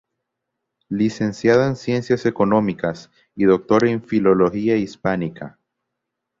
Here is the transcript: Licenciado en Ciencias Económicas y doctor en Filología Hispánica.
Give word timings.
Licenciado 0.89 1.63
en 1.63 1.75
Ciencias 1.75 2.25
Económicas 2.25 3.11
y 3.35 3.43
doctor 3.45 3.85
en 3.85 4.01
Filología 4.01 4.75
Hispánica. 4.75 5.59